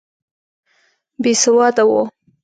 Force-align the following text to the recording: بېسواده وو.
بېسواده 1.23 1.83
وو. 1.89 2.01